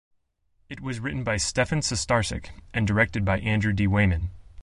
[0.67, 3.85] It was written by Stephen Sustarsic and directed by Andrew D.
[3.85, 4.31] Weyman.